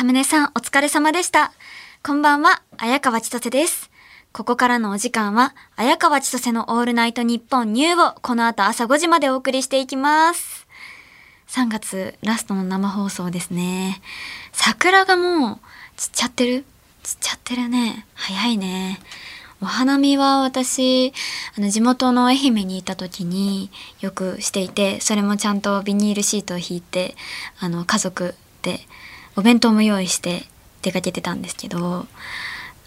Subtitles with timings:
[0.00, 1.52] サムネさんお疲れ様でした。
[2.02, 3.90] こんばんは、綾川千歳です。
[4.32, 10.66] ここからのお時間は、綾川千歳のオールナイトニッポンニューをこの後朝5時までお送りしていきます。
[11.48, 14.00] 3月ラストの生放送ですね。
[14.52, 15.58] 桜がもう
[15.98, 16.64] 散っちゃってる？
[17.02, 18.06] 散っちゃってるね。
[18.14, 19.00] 早いね。
[19.60, 21.12] お花見は私、
[21.58, 23.70] あの地元の愛媛にいた時に
[24.00, 27.16] よくしていて、それもちゃんとビニールシートを引いて、
[27.58, 28.80] あの家族で
[29.40, 30.44] お弁当も用意して
[30.82, 32.06] 出かけてたんですけど、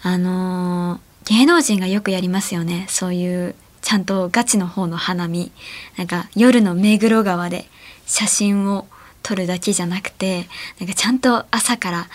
[0.02, 2.84] あのー芸能人がよくやりますよね。
[2.90, 5.52] そういうちゃんとガチの方の花見。
[5.96, 7.64] なんか夜の目黒川で
[8.06, 8.86] 写真を
[9.22, 10.46] 撮るだけじゃなくて、
[10.78, 12.08] なんかちゃんと朝から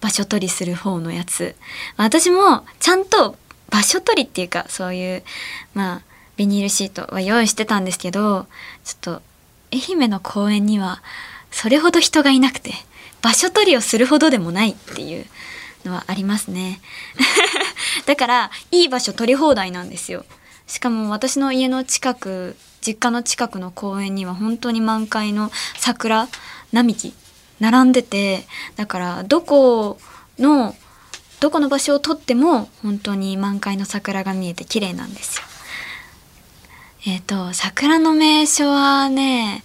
[0.00, 1.54] 場所取りする方のやつ。
[1.96, 3.36] 私もちゃんと
[3.70, 5.22] 場所取りっていうかそういう
[5.74, 6.02] まあ
[6.36, 8.46] ビニールシートは用意してたんですけど
[8.84, 9.22] ちょっと
[9.72, 11.02] 愛媛の公園には
[11.50, 12.72] それほど人がいなくて
[13.26, 15.26] 場所取りをするほどでもないっていう
[15.84, 16.80] のはありますね
[18.06, 20.24] だからいい場所取り放題なんですよ
[20.68, 26.28] しかも私の家の近く実家の近くの公園には本当に満開の桜
[26.70, 27.14] 並木
[27.58, 28.46] 並んでて
[28.76, 29.98] だからどこ
[30.38, 30.76] の
[31.40, 35.42] どこの場所を撮っても本当に満開の桜が見えて綺麗なんですよ。
[37.08, 39.64] えっ、と桜の名所はね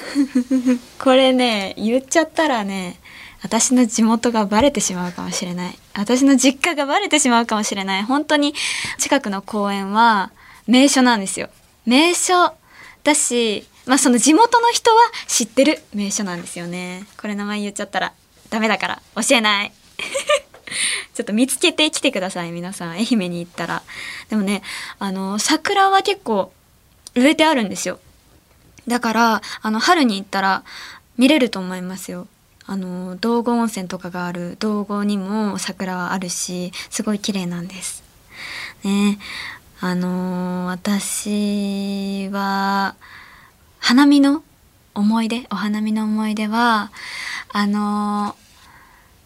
[0.98, 2.98] これね言っちゃったらね
[3.42, 5.78] 私の地元がバレてしまうかもしれない。
[5.94, 8.04] 私の実家がバレてしまうかもしれない。
[8.04, 8.54] 本当に
[8.98, 10.30] 近くの公園は
[10.68, 11.48] 名所なんですよ。
[11.84, 12.54] 名所
[13.02, 17.04] だしまあその地元の人は知ってる名所なんですよね。
[17.20, 18.12] これ名前言っちゃったら
[18.48, 19.72] ダメだから教えない。
[21.14, 22.90] ちょっと見つけてきてください皆さん。
[22.92, 23.82] 愛媛に行ったら。
[24.30, 24.62] でもね
[25.00, 26.52] あの桜は結構
[27.16, 27.98] 植えてあるんですよ。
[28.86, 30.64] だからあの春に行ったら
[31.16, 32.26] 見れると思いますよ。
[32.64, 38.02] あの道後温泉とかがある道後にも桜はあるしすごい綺麗なんです。
[38.84, 39.18] ね。
[39.80, 42.94] あの私は
[43.80, 44.44] 花見の
[44.94, 46.92] 思い出お花見の思い出は
[47.52, 48.36] あの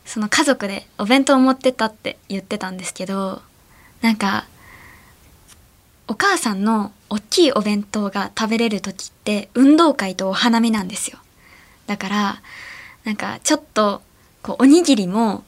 [0.07, 3.43] その家族でお弁当を持ってったって言ってたんですけど
[4.01, 4.47] なんか
[6.09, 11.19] お母さんの大きいお弁当が食べれる時って運動会とお花見なんですよ。
[11.87, 12.43] だから
[13.05, 14.03] なんかちょっと
[14.43, 15.45] こうおにぎりも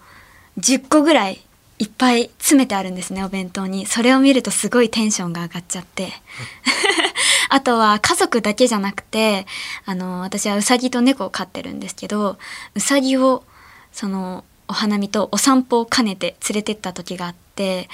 [0.59, 1.41] 10個ぐらい
[1.79, 3.87] いっぱい詰めてあるんですねお弁当に。
[3.87, 6.13] それを見るとすごいテンションが上がっちゃって。
[7.51, 9.47] あとは家族だけじゃなくて
[9.87, 12.37] あの私はうさぎと猫を飼ってるんですけど
[12.75, 13.43] うさぎを
[13.91, 17.89] そのお花見とお散歩を兼ねて連れてった時があって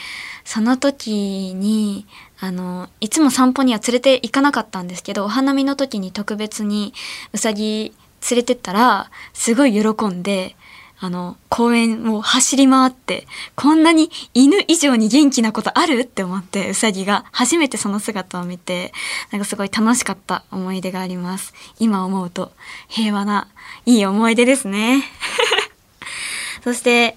[0.45, 2.07] その時に
[2.41, 6.93] あのいつも散歩には連れて行かなかったんですけどお花見の時に特別に
[7.33, 7.95] うさぎ
[8.31, 10.57] 連れてったらすごい喜んで
[11.01, 13.27] あの公園を走り回って
[13.57, 16.01] こんなに犬以上に元気なことある？
[16.01, 18.93] って思ってうさぎが初めてその姿を見て
[19.31, 21.53] なんかすごい楽しかった思い出があります。
[21.79, 22.53] 今思うと
[22.89, 23.49] 平和な
[23.85, 25.03] いい思い出ですね。
[26.65, 27.17] そして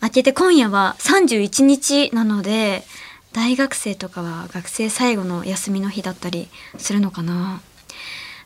[0.00, 2.84] 明けて今夜は31日なので
[3.32, 7.60] 大学生とかは学生最後の休みの日だったりするのかな。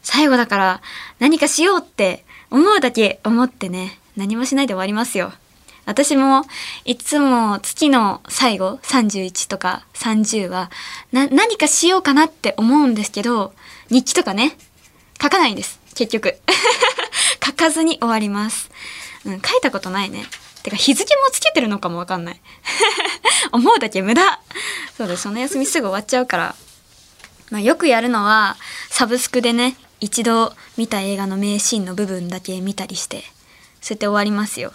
[0.01, 0.83] 最後だから
[1.21, 5.35] 何かしようって思うだけ思ってね何もしないで終わりますよ。
[5.85, 6.45] 私も
[6.87, 10.71] いつも月の最後31とか30は
[11.13, 13.53] 何かしようかなって思うんですけど
[13.91, 14.57] 日記とかね
[15.21, 16.39] 書かないんです結局。
[17.45, 18.71] 書かずに終わります、
[19.25, 20.25] うん、書いたことないね。
[20.63, 22.41] てか日付もつけてるのかもわかんない。
[23.53, 24.41] 思うだけ無駄。
[24.97, 26.55] そうですその休みすぐ終わっちゃうから。
[27.51, 28.57] まあ、よくやるのは
[28.89, 33.25] サブスクでね一度見た映画の名シーンの部分だけ見たりして
[33.83, 34.73] そうやって終わりますよ。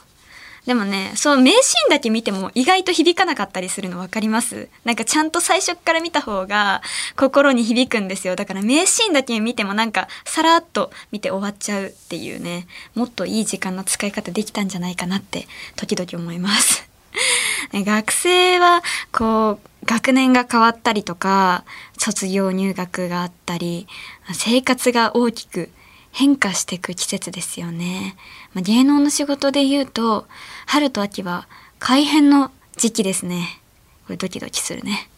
[0.67, 4.67] でもねそう名シーンだけ見ても意外と響かなかったりするの分かります？
[4.83, 6.81] なんかちゃんと最初から見た方が
[7.15, 8.35] 心に響くんですよ。
[8.35, 15.47] だから名シーンだけ見てもなんかさらっと見て終わっちゃうっていうねもっといい時間の使い方できたんじゃないかなって
[15.77, 16.85] 時々思います。
[17.73, 18.83] 学生は
[19.13, 21.63] こう学年が変わったりとか
[21.97, 23.87] 卒業入学があったり
[24.33, 25.71] 生活が大きく
[26.17, 28.15] 変化していく季節ですよね、
[28.55, 30.25] まあ、芸能の仕事で言うと
[30.65, 31.47] 春と秋は
[31.77, 33.61] 改編の時期ですね。
[34.05, 35.09] これドキドキするね。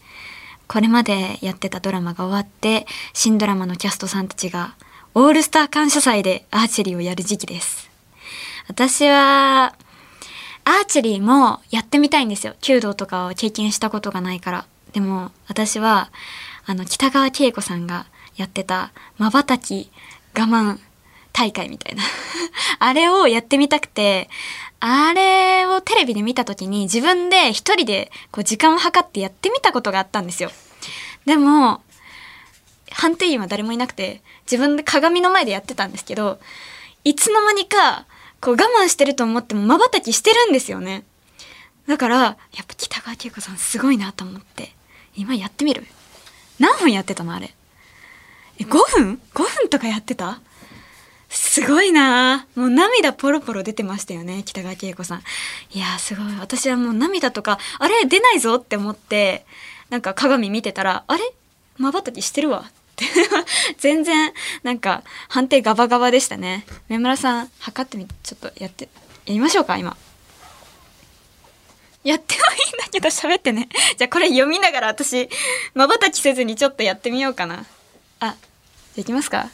[0.68, 4.74] これまでやってたドラマが終わって新ドラマのキャストさんたちが
[5.14, 7.90] オールスター感謝祭でアーチェリーをやる時期です。
[8.68, 9.74] 私は
[10.64, 12.54] アーチェリーもやってみたいんですよ。
[12.60, 14.66] 弓道とかを経験したことがないから。
[14.92, 16.10] でも私は
[16.66, 18.04] あの北川景子さんが
[18.36, 19.90] やってたまばたき
[20.34, 20.78] 我慢
[21.32, 22.02] 大会みたいな。
[22.78, 24.28] あれをやってみたくて
[24.80, 30.50] あれをテレビで見た時に自分で一人でこう時間を計ってやってみたことがあったんですよ。
[31.26, 31.82] でも
[32.90, 36.40] 判定員は誰もいなくて自分で鏡の前でやってたんですけど
[37.04, 38.06] いつの間にか
[38.40, 41.04] こう我慢してると思っても瞬きしてるんですよね。
[41.86, 42.36] だからやっ
[42.66, 44.74] ぱ北川景子さんすごいなと思って
[45.16, 45.86] 今やってみる？
[46.58, 47.54] 何分やってたのあれ？
[48.58, 50.40] え5分 ?5 分とかやってた？
[51.30, 52.46] すごいな。
[52.56, 55.22] もう涙ポロポロ出てましたよね北川景子さん。
[55.72, 56.26] いやすごい。
[56.40, 59.46] 私はもう涙とかあれ出ないぞって思って
[59.90, 61.22] なんか鏡見てたらあれ？
[61.78, 62.70] まばたきしてるわ。
[63.78, 64.32] 全然
[64.62, 66.66] なんか判定ガバガバでしたね。
[66.88, 68.88] 目村さん測ってみちょっとやって
[69.24, 69.96] やりましょうか今。
[72.02, 73.68] やってもいいんだけど喋ってね。
[73.96, 75.28] じゃあこれ読みながら私
[75.74, 77.64] まばたきせずにちょっとやってみようかな。
[78.18, 78.34] あじゃ
[78.98, 79.48] あいきますか？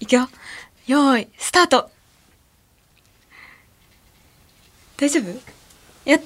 [0.00, 0.28] いくよ。
[0.86, 1.90] よーいスタート。
[4.96, 5.30] 大丈夫？
[6.04, 6.18] や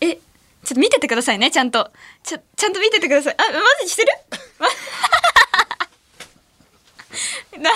[0.00, 1.90] えちょっと見ててくださいねちゃんと。
[2.22, 3.34] ちょちゃんと見ててください。
[3.36, 4.08] あマジしてる？
[7.62, 7.70] な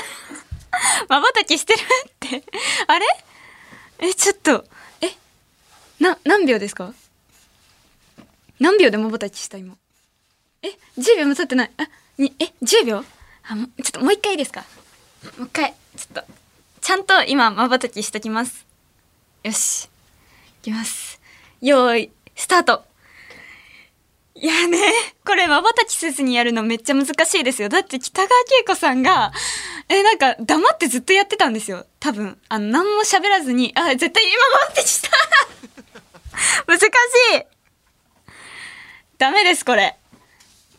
[1.09, 2.43] まばたきしてるって。
[2.87, 3.07] あれ？
[4.01, 4.65] えちょっと。
[5.01, 5.11] え
[5.99, 6.95] な何秒ですか？
[8.61, 9.77] 何秒でまばたきした今？
[10.63, 10.69] え
[10.99, 11.71] 10秒も経ってない。
[11.77, 11.89] あ
[12.19, 13.05] にえ10秒？
[13.49, 14.65] あもちょっともう一回いいですか？
[15.39, 16.33] もう一回ちょっと
[16.81, 18.67] ちゃんと今まばたきしときます。
[19.43, 19.85] よし。
[19.85, 21.21] いきます。
[21.61, 22.85] よーいスタート。
[24.35, 24.79] いやね
[25.27, 27.69] これまばたきせずにやるのめっちゃ難しいですよ。
[27.69, 29.33] だって北川景子さんが
[29.89, 31.85] えなんか黙ってずっとやってたんですよ。
[31.99, 32.39] 多分。
[32.49, 35.11] あの何も喋らずにあ絶対今まばたきした。
[36.67, 37.45] 難しい。
[39.19, 39.97] ダメですこれ。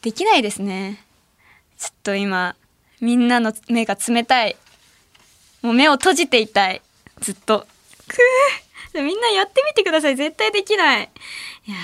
[0.02, 1.06] できないですね。
[1.78, 2.56] ちょっと今
[3.02, 4.56] みんなの目が冷たい。
[5.62, 6.82] もう目を閉じていたい。
[7.20, 7.68] ずっと。
[8.08, 9.04] くー。
[9.04, 10.16] みんなやってみてください。
[10.16, 11.10] 絶対できない。
[11.68, 11.78] いや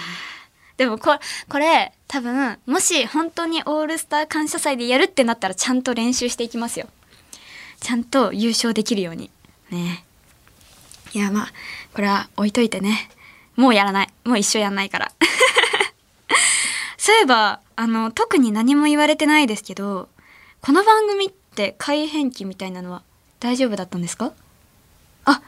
[0.78, 1.18] でもこ
[1.50, 6.88] これ多分もし本当にオールスター感謝祭でやるってなったらちゃんと練習していきますよ。
[7.80, 9.32] ちゃんと優勝できるように。
[9.72, 10.04] ね。
[11.14, 11.48] いやまあ
[11.94, 13.10] これは置いといてね。
[13.56, 14.10] もうやらない。
[14.24, 15.12] もう一生やんないから。
[16.98, 20.10] そういえばあの特に何も言われてないですけど
[20.68, 23.02] この番組って改変期みたいなのは
[23.40, 24.34] 大丈夫だったんですか？
[25.24, 25.42] あ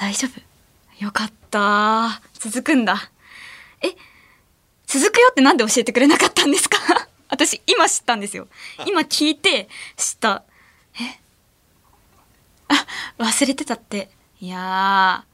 [0.00, 1.04] 大丈夫。
[1.04, 2.20] よかった。
[2.40, 3.12] 続くんだ。
[3.82, 3.94] え
[4.88, 6.76] 続くよってなんで教えてくれなかったんですか？
[7.30, 8.48] 私今知ったんですよ。
[8.84, 10.42] 今聞いて知った。
[11.00, 11.20] え？
[12.66, 12.84] あ
[13.18, 14.10] 忘れてたって。
[14.40, 15.24] いや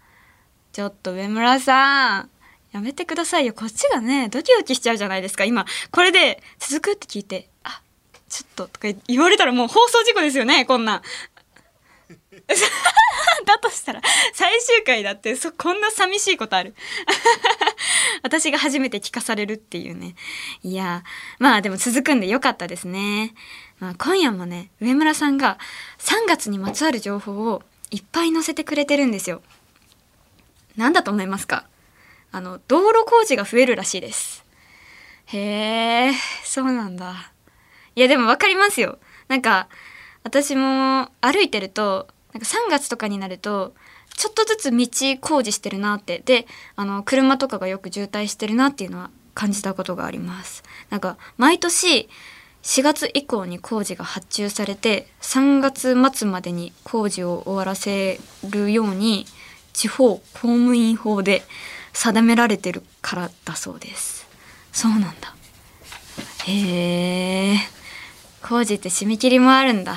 [0.74, 2.30] ちょっと上村さん。
[2.72, 3.54] やめてくださいよ。
[3.54, 5.46] こっちがねドキドキしちゃうじゃないですか。
[5.46, 7.48] 今これで続くって聞いて。
[7.48, 7.53] あ
[8.34, 11.02] ちょっととか言われたらもう放送事故ですよねこんな。
[13.46, 14.00] だとしたら
[14.32, 16.74] 最終回だってそこんな寂しいことある。
[18.24, 20.16] 私が初めて聞かされるっていうね。
[20.64, 21.04] いや
[21.38, 23.34] まあでも続くんでよかったですね、
[23.78, 25.58] まあ、今夜もね上村さんが
[25.98, 29.42] 3月にまつわる情報をいっぱい載せてくれてるんですよ。
[30.76, 31.68] 何だと思いますか？
[32.32, 34.44] あの道路工事が増えるらしいです。
[35.26, 37.30] へえそうなんだ。
[37.96, 38.98] いやでも分かりますよ。
[39.28, 39.68] なんか
[40.22, 43.74] 私も歩いてるとなんか3月とかになると
[44.16, 44.86] ちょっとずつ道
[45.20, 46.22] 工事してるなって。
[46.24, 50.62] であの車とかがよく渋滞してるなっていうのは感じたことがあります。
[50.90, 52.08] なんか毎年
[52.62, 58.18] 4月以降に工事が発注されて3月末までに工事を終わらせ
[58.48, 59.26] るように
[59.74, 61.42] 地方公務員法で
[61.92, 64.26] 定められてるからだそうです。
[64.72, 65.34] そうなんだ。
[66.46, 67.56] へえ
[68.46, 69.96] 工事って締め切りもあるんだ。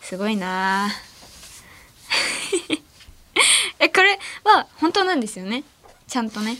[0.00, 0.90] すごいな。
[3.78, 5.62] えこれは本当なんですよね？
[6.08, 6.56] ちゃんとね。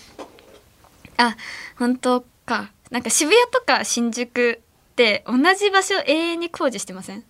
[1.16, 1.36] あ
[1.76, 2.70] 本当か。
[2.92, 4.62] なんか渋谷とか新宿
[4.92, 7.24] って同じ場所永遠に工事してません？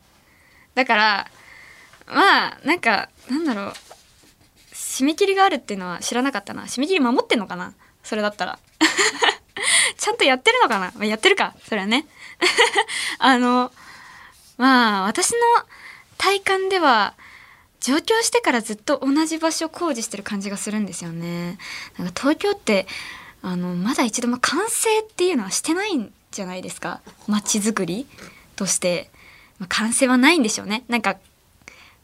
[0.74, 1.30] だから
[2.06, 3.72] まあなんかなんだろう。
[4.74, 6.64] 締め切りがあるっていうのは知らなかったな。
[6.64, 7.72] 締め切り守ってんのかな？
[8.04, 8.58] それだったら。
[9.96, 11.54] ちゃんとやってるのかな、まあ、やってるか。
[11.64, 12.06] それはね。
[13.18, 13.72] あの
[14.56, 15.38] まあ私の
[16.18, 17.14] 体感では
[17.80, 21.58] 上京してからずっと同じ場所を工事してる感じがするんですよね。
[21.98, 22.86] なんか東京って
[23.42, 27.00] あのまだ一度も完成っていうのはしてないんじゃないですか？
[27.26, 28.06] 街づくり
[28.56, 29.10] として、
[29.58, 30.84] まあ、完成はないんでしょうね。
[30.88, 31.16] なんか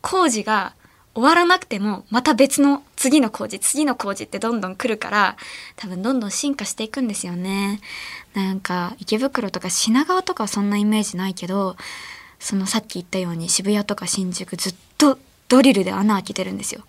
[0.00, 0.74] 工事が
[1.16, 5.36] 終わらなくてもまた別の次の工事次の工事ってどんどん来るから
[5.74, 7.80] 多分どんどん進化していくんですよね
[8.34, 11.76] なんか池袋とか品川とかはそんなイメージないけど
[12.38, 15.18] そのさっき言ったように渋谷とか新宿ずっと
[15.48, 16.82] ドリルで穴開けてるんですよ。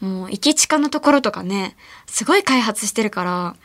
[0.00, 3.56] もう駅地下のところとかね、すごい開発してるから、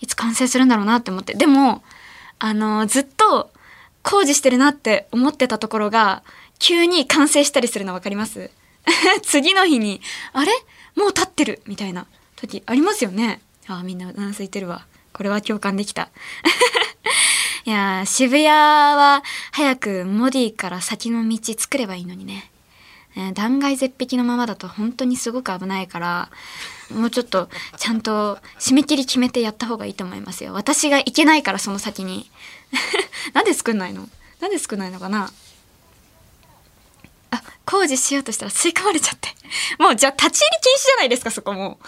[0.00, 1.34] いつ完成するんだろうなって思って。
[1.34, 1.82] でも、
[2.38, 3.50] あの、ずっと
[4.02, 6.22] 工事してるなって思ってたところが、
[6.58, 8.50] 急に完成したりするの分かります？
[9.22, 10.00] 次の日に、
[10.32, 10.52] あれ？
[10.96, 13.40] もう立ってるみたいな時ありますよね。
[13.66, 14.86] ああ、みんなうなずいてるわ。
[15.12, 16.08] これは共感できた。
[17.64, 22.50] いや渋谷は早くモディから先の道作ればいいのにね。
[23.16, 26.30] え断崖絶壁のままだと本当にすごく危ないから
[26.94, 32.30] もうちょっとちゃんと締め切り決めてやった方がいいと思いますよ私が行けないからその先に
[33.34, 34.08] なんで作んないの？
[34.40, 35.30] なんで作んないのかな？
[37.30, 39.28] あ工事しようとしたら吸い込まれちゃって。
[39.78, 41.78] もうじゃあ立ち入り禁止じゃないですかそこも。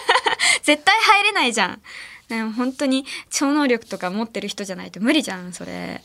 [0.62, 1.82] 絶対入れないじゃん。
[2.28, 6.02] ね、本当に超能力とか持ってる人じゃないと無理じゃんそれ。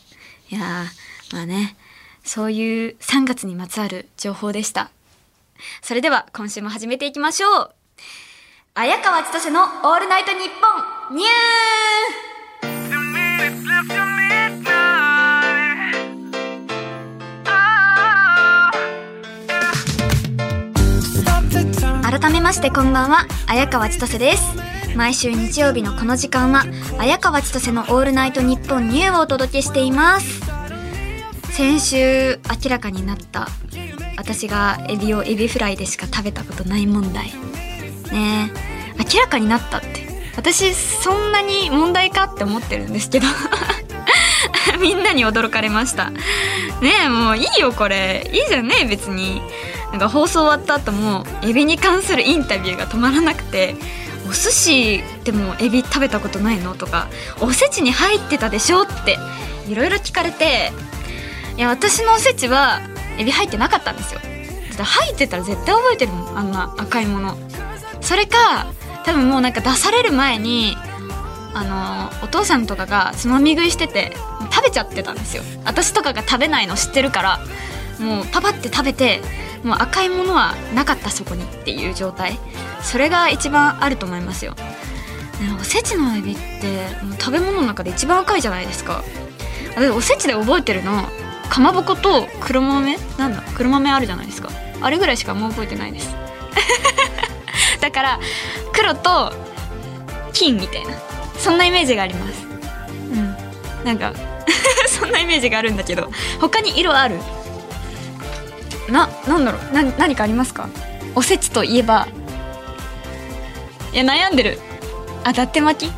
[0.50, 0.86] いや
[1.32, 1.76] まあね。
[2.24, 4.90] そういう3月にまつわる情報でした。
[5.82, 7.74] それでは今週も始めていきましょう。
[8.74, 14.11] 綾川千歳のオールナイトニッポンニュー!
[22.42, 24.42] ましてこんばんは、綾川千歳です。
[24.96, 26.64] 毎週日曜日のこの時間は、
[26.98, 30.40] 綾川千歳のオールナイトニッポンニューをお届けしています。
[31.52, 33.46] 先週明らかになった
[34.16, 37.26] 私がエビをエビフライでしか食べたことない問題。
[38.10, 38.50] ね
[38.98, 40.08] 明らかになったって。
[40.36, 43.28] 私そんなに問題かって思ってるんですけど。
[44.80, 46.10] みんなに驚かれました。
[46.10, 48.28] ねえもういいよこれ。
[48.32, 49.42] いいじゃんね別に。
[49.90, 53.76] なんか放送終わった後もエビに関するインタビューが止まらなくて
[54.26, 57.08] お寿司でもエビ食べたことないのとか
[57.40, 59.18] おせちに入ってたでしょって
[59.68, 60.72] いろいろ聞かれて
[61.58, 62.80] いや私のおせちは
[63.18, 64.20] エビ入ってなかったんですよ。
[64.82, 67.36] 入ってたら絶対覚えてるもんあんな赤いもの。
[68.00, 68.66] それか
[69.04, 70.76] 多分もうなんか出される前に
[71.54, 74.16] あのお父さんとかがつまみ食いしてて
[74.50, 75.42] 食べちゃってたんですよ。
[75.64, 77.40] 私とかが食べないの知ってるから
[77.98, 79.20] もうパパって食べて
[79.62, 82.38] もう赤いものはなかったそこにっていう状態。
[82.82, 84.54] それが一番あると思いますよ。
[85.60, 89.04] おせちのエビってもう食べ物の中で一番赤いじゃないですか。
[89.94, 91.08] おせちで覚えてるの
[91.48, 93.42] かまぼこと黒豆なんだ。
[93.54, 94.50] 黒豆あるじゃないですか。
[94.80, 96.14] あれぐらいしかもう覚えてないです。
[97.80, 98.20] だから
[98.72, 99.32] 黒と
[100.32, 101.11] 金みたいな。
[101.42, 102.46] そんなイメージがあります。
[103.12, 103.36] うん。
[103.84, 104.12] なんか
[104.88, 107.18] そんなイメージがあるんだけど他に色ある？
[108.88, 109.74] ななんだろう？
[109.74, 110.68] な何かありますか？
[111.14, 112.06] おせちといえば。
[113.92, 114.58] いや悩んでる。
[115.24, 115.92] あだって巻き？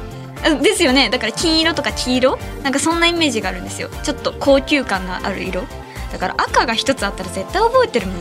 [0.63, 1.09] ですよね。
[1.11, 2.39] だから金色とか黄色？
[2.63, 3.89] なんかそんなイメージがあるんですよ。
[4.03, 5.65] ちょっと高級感がある色。
[6.13, 8.17] だから赤が一つあったら絶対覚えてるもん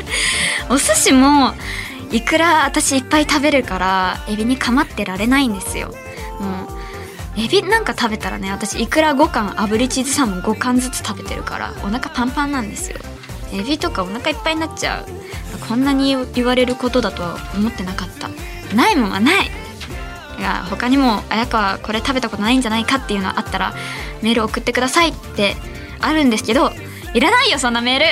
[0.70, 1.52] お寿司も
[2.10, 5.92] いくら私いっぱい食べるからエビに構ってられないんですよ。
[6.40, 12.98] もうエビなんか食べたらね私いくら5貫炙りチーズサーモン5貫ずつ食べてるからお腹パンパンなんですよ。
[13.52, 15.06] エビとかお腹いっぱいになっちゃう。
[15.68, 18.28] こんなに言われることだとは思ってなかった。
[18.74, 19.50] ないもんはない。
[20.40, 23.74] が他にも綾川これ食べたことないんじゃないかっていうのあったら
[24.22, 25.54] メール送ってくださいって
[26.00, 26.70] あるんですけど
[27.14, 28.06] いらないよそんなメール。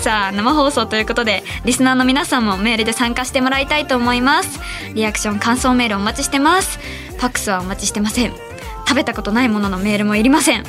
[0.00, 4.58] さあ生放送ということでリスナーの皆さんもメールで参加してもらいたいと思います。
[4.94, 6.78] リアクション感想メールお待ちしてます。
[6.78, 8.32] ファックスはお待ちしてません。
[8.88, 10.64] 食べたことないもののメールもいりません。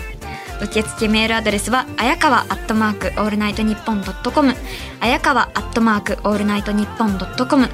[0.61, 4.53] 受付メールアドレスはあやかわアットマークオールナイトニッポンドットコム。
[4.99, 7.69] あやかわアットマークオールナイトニッポンドットコム。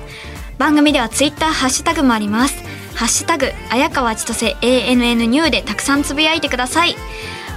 [0.59, 2.63] 番組ではツイッターハッシュタグもあります。
[2.93, 6.95] ハッシュタグ綾川千歳 ANN ニューでたくさんつぶやいてください。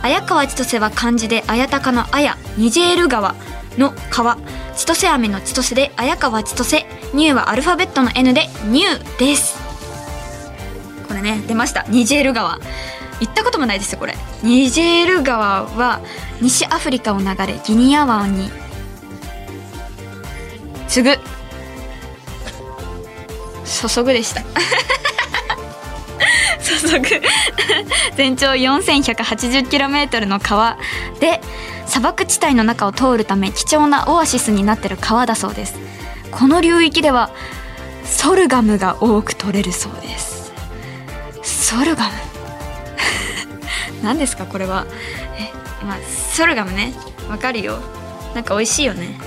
[0.03, 3.35] 綾川千歳は漢字で綾鷹の綾ニジェール川
[3.79, 4.37] の川
[4.77, 9.59] 千歳飴の千歳で綾川千歳ニューはアルファベットの N でニューです。
[11.09, 11.85] これね出ました。
[11.89, 12.59] ニジェール川。
[13.21, 14.15] 行ったこともないですよこれ。
[14.43, 16.01] ニジェール川は
[16.41, 18.51] 西アフリカを流れギニア湾に。
[20.89, 21.19] 次ぐ。
[23.65, 24.43] 注ぐでした。
[26.65, 27.09] 注ぐ。
[28.17, 30.77] 全長 4180km の川
[31.21, 31.41] で
[31.91, 35.75] 砂漠地帯の中を通るため貴重なオアシスになってる川だそうです。
[36.31, 37.31] この流域では
[38.05, 40.53] ソルガムが多く取れるそうです。
[41.43, 42.13] ソルガム。
[44.05, 44.87] 何ですかこれは？
[45.37, 45.53] え
[45.85, 45.99] まあ
[46.33, 46.95] ソルガムね。
[47.29, 47.81] わかるよ。
[48.37, 49.19] なんか美味しいよね。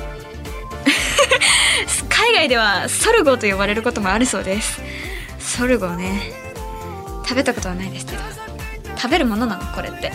[2.07, 4.81] 海外ではソルゴと呼ばれることもあるそうです。
[5.37, 6.31] ソルゴね。
[7.23, 8.19] 食べたことはないですけど。
[8.95, 10.13] 食べるものなのこれって。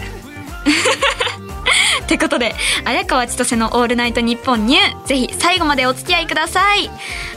[2.08, 2.54] ってことで
[2.86, 6.88] 綾川千歳の「オールナイトニッポンニュー」ぜひ最後までお付き合いください。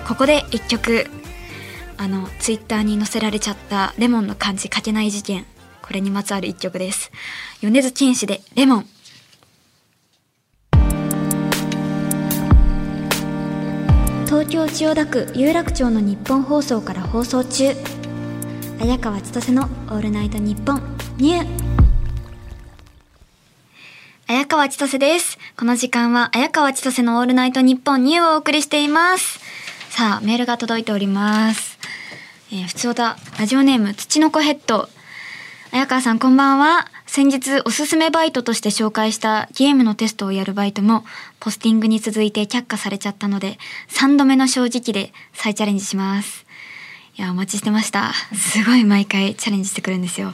[0.07, 1.07] ここで一曲。
[1.97, 5.45] あのツイッターに載せられちゃったレモンの漢字書けない事件。
[5.81, 7.11] これにまつわる一曲です。
[7.61, 8.85] 米津玄師でレモン。
[14.25, 17.75] 東京千代田区有楽町の日本放送から放送中。
[18.79, 20.81] 綾川千歳の「オールナイトニッポン
[21.17, 21.71] ニュー」
[24.31, 29.41] 綾川千歳ですこの時間は綾川千歳の「オールナイトニッポンニュー」をお送りしています
[29.89, 31.77] さあメールが届いております
[32.49, 34.87] えー、ふつおたラジオネーム土の子ヘッド
[35.73, 41.03] 綾川さんこんばんは先日おすすめバイトとして紹介したゲームのテストをやるバイトも
[41.41, 43.59] ポスティングに続いて却下されちゃったので
[43.89, 46.45] 3度目の正直で再チャレンジします。
[47.17, 48.13] いや、お待ちしてました。
[48.33, 50.33] すごい毎回チャレンジしてくるんですよ。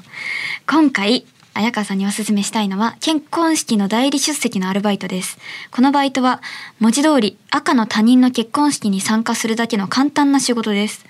[0.68, 1.26] 今回、
[1.58, 5.40] 綾川さんにおすすめしたいのは結婚式の代理出席のアルバイトです。
[5.72, 6.42] このバイトは
[6.80, 11.06] 文字通り赤の他人の結婚式に参加するだけの簡単な仕事です。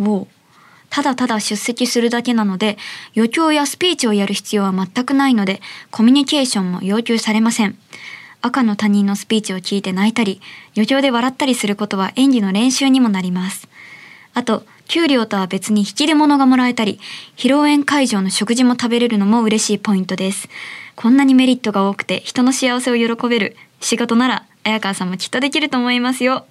[0.00, 0.28] お
[0.90, 2.78] ただただ出席するだけなので、
[3.16, 7.76] 余興やスピーチをやる必要は全くないので、コミュニケーションも要求されません。
[8.40, 10.40] 赤の他人のスピーチを聞いて泣いたり、
[10.76, 13.68] 余興で笑ったりすることは演技の練習にもなります。
[14.32, 16.98] あと、給料とは別に引き出物がもらえたり、
[17.36, 20.48] 披露宴会場の食事も食べれるのも嬉しいポイントです。
[20.96, 26.46] こんなにメリットが多くて人の幸せを喜べる仕事なら、綾川さんもきっとできると思いますよ。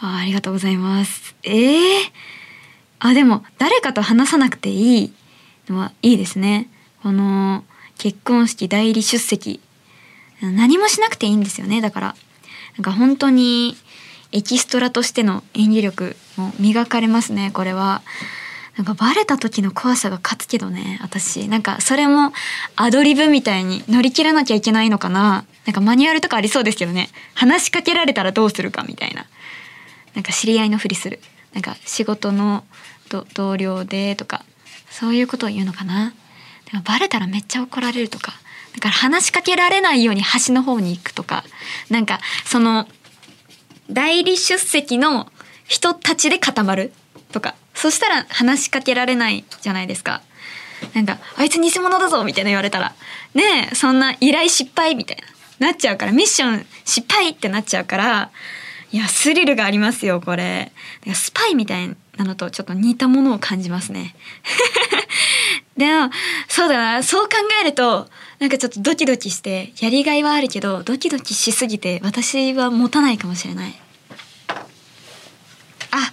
[0.00, 1.36] あありがとうございます。
[1.44, 2.38] ええー
[3.00, 5.12] あでも誰かと話さなくていい
[5.68, 6.68] のはいいですね
[7.02, 7.64] この
[7.96, 9.60] 結婚式代理出席
[10.40, 12.16] 何もしなくていいんですよねだから
[12.76, 13.76] なんか本当に
[14.32, 18.02] エキストラとしての演技力も磨かれますねこれは。
[18.76, 21.48] なんかバレた時の怖さが勝つけどね私。
[21.48, 22.32] なんかそれも
[22.76, 25.44] アドリブみたいに乗り切らなきゃいけないのかな。
[25.66, 27.08] なんかマニュアルとかありそうですけどね。
[27.34, 29.26] 話しかけられたらどうするかみたいな。
[30.14, 31.18] なんか知り合いのふりする。
[31.54, 32.64] なんか仕事の
[33.34, 34.44] 同僚でとか
[34.90, 36.14] そういうことを言うのかな。
[36.70, 38.32] でもバレたらめっちゃ怒られるとか。
[38.74, 41.42] だから話しかけられないように端の方に行くとか。
[41.90, 42.86] なんかその
[43.90, 45.30] 代理出席の
[45.66, 46.92] 人たちで固まる
[47.32, 50.22] とかそしたら話しかけられないじゃないですか。
[50.94, 52.94] なんかあいつ偽物だぞみたいな言われたら
[53.34, 55.16] ねえそんな依頼失敗みたい
[55.58, 58.30] ななっちゃうからミッション失敗ってなっちゃうから
[58.92, 60.72] いやスリルがありますよこれ。
[61.12, 64.14] スパイみたいなのとちょっと似たものを感じますね。
[65.78, 66.10] でも
[66.48, 67.02] そうだな。
[67.02, 68.08] そう考えると
[68.40, 73.74] なんかちょっとドキドキしてやりがいはあるけどドキドキしすぎて私は持たないかもしれない。
[75.90, 76.12] あ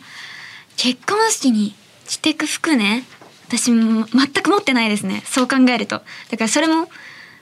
[0.77, 1.75] 結婚式に
[2.07, 3.03] 着てく服ね。
[3.47, 5.23] 私も全く持ってないですね。
[5.25, 5.97] そう考えると。
[6.29, 6.87] だからそれも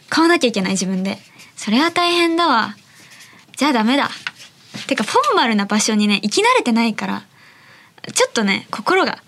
[0.10, 1.18] 買わなきゃいけない自分で。
[1.56, 2.76] それは大変だわ。
[3.56, 4.10] じゃあダメだ。
[4.88, 7.24] てかフォーマルな場所にね行き慣れてないから
[8.14, 9.20] ちょっとね心が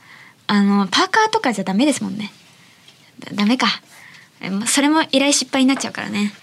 [0.48, 2.32] あのパーカーとかじゃダメですもんね。
[3.34, 3.68] ダメか。
[4.68, 6.34] それも依頼失敗になっちゃうからね。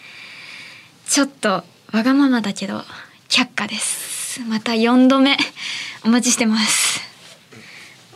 [1.06, 2.82] ちょっとわがままだけど
[3.28, 4.40] 却下です。
[4.48, 5.36] また4度目
[6.04, 7.00] お待ちしてます。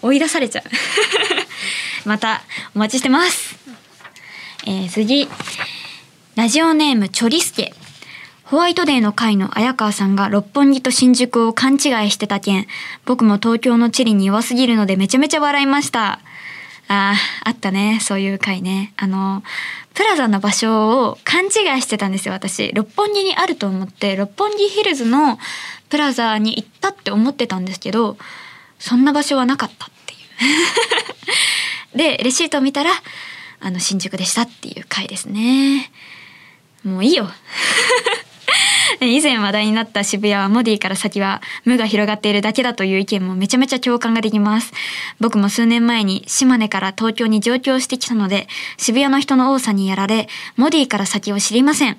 [0.02, 0.64] 追い出されちゃう。
[2.08, 2.42] また
[2.74, 3.56] お待ちしてます、
[4.66, 5.28] えー、次。
[6.36, 7.74] ラジオネームチョリスケ。
[8.44, 12.68] ホワイトデーの会の綾川さんが六本木と新宿を勘違いしてた件、
[13.04, 16.20] 僕も東京の地理に弱すぎるのでめちゃめちゃ笑いました。
[16.88, 17.99] ああ、ったね。
[18.01, 18.92] そういう回ね。
[18.96, 19.42] あの、
[19.94, 22.72] プラザの場所を勘違いしてたんですよ、私。
[22.75, 25.38] 六本木にあると思って、六本木ヒルズの
[25.88, 28.16] プラザに行ったって思ってたんですけど、
[28.79, 30.16] そんな場所はなかったってい
[31.94, 31.99] う。
[31.99, 32.90] で、レシートを見たら、
[33.61, 35.90] あの、新宿でしたっていう回ですね。
[36.85, 37.29] もういいよ。
[39.01, 44.72] 以前話題になった渋谷はモディから先は無が広がっているだけだという意見もめちゃめちゃ共感ができます。
[45.20, 51.96] 僕も数年前に島根から東京に上京してきたので、渋谷の人の多さにやられ、モディから先を知りません。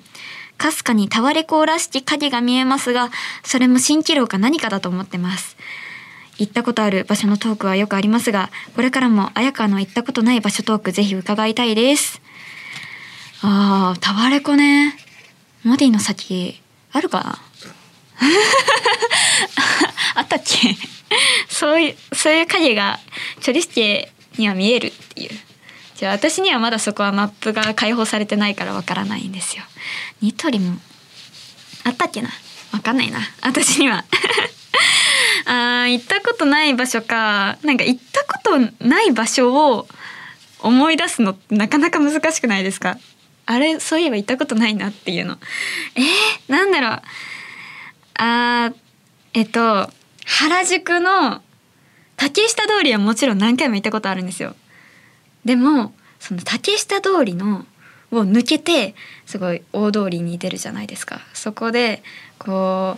[0.57, 3.11] かすかにタワレコらしき影が見えますが、
[3.43, 5.55] それも蜃気楼か何かだと思ってます。
[6.39, 12.21] 行ったことある場所のトークはよくありますが、これからも綾川の行ったことない場所トークぜひ伺いたいです。
[13.41, 14.95] ああ、タワレコね。
[15.63, 16.61] モディの先、
[16.97, 17.39] あるかな？
[20.15, 20.75] あったっけ？
[21.49, 22.99] そういうそういう影が
[23.41, 25.29] チョリスケには見えるっていう。
[25.95, 29.63] じゃあ私にはまだそこはマップが開放されてないからわからないんですよ。
[30.21, 30.77] ニトリも
[31.83, 32.29] あったっけな？
[32.71, 33.19] わかんないな。
[33.41, 34.03] 私には。
[35.45, 37.57] あ行ったことない場所か。
[37.63, 39.87] なんか行ったことない場所を
[40.59, 42.97] 思い出すのってなかなか難しくないですか？
[43.47, 45.37] あれそういえば行ったことないなっていうの。
[45.95, 47.01] えー、なんだろう。
[48.15, 48.73] あ
[49.33, 49.89] えっと
[50.25, 51.41] 原宿の
[52.17, 54.55] 竹下通りはもちろん何回も行ったことあるんですよ。
[55.45, 57.65] でもその竹下通りの
[58.11, 61.21] を抜けてすごい大通りに出るじゃないですか。
[61.33, 62.03] そこで
[62.37, 62.97] こ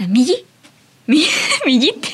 [0.00, 0.46] う右？
[1.08, 1.26] 右
[1.66, 2.08] 右って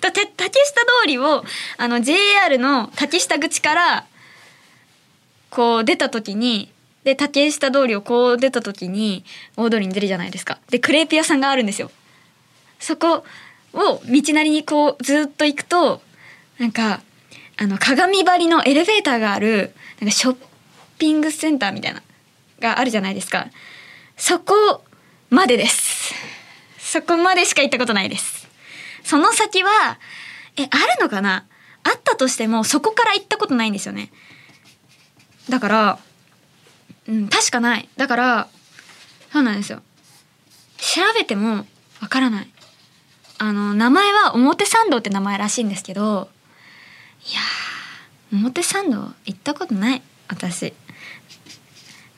[0.00, 1.44] 竹下通りを
[1.76, 4.06] あの JR の竹下口から
[5.50, 6.70] こう出た時に
[7.04, 9.24] で竹下通りをこう出た時に
[9.56, 10.58] 大通りに出るじゃないですか。
[10.70, 11.90] でクレープ屋さんがあるんですよ。
[12.78, 13.24] そこ
[13.72, 16.02] を道なりにこうずっと行くと
[16.58, 17.00] なんか
[17.56, 20.36] あの鏡張りのエレベーターがあるなんかショッ
[20.98, 22.02] ピングセンターみたいな
[22.60, 23.46] があるじゃないですか。
[24.16, 24.84] そこ
[25.30, 26.14] までです。
[26.78, 28.48] そこまでしか行ったことないです。
[29.04, 29.98] その先は
[30.56, 31.46] えあるのかな？
[31.82, 34.10] あったとしてもそこから行ったことないんですよね。
[35.50, 35.98] だから
[37.06, 37.88] うん確かない。
[37.96, 38.48] だから
[39.32, 39.82] そうなんですよ。
[40.78, 41.66] 調べても
[42.00, 42.48] わからない。
[43.38, 46.28] あの名前は表参道って名前らしいんですけど
[47.26, 47.40] いや
[48.32, 50.02] 表参道行ったことない。
[50.28, 50.72] 私。